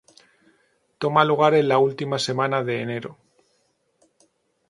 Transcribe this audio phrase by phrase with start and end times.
[0.97, 3.19] Toma lugar en la última semana de enero.